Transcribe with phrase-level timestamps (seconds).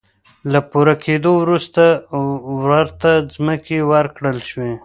[0.51, 1.83] له پوره کېدو وروسته
[2.65, 4.71] ورته ځمکې ورکړل شوې.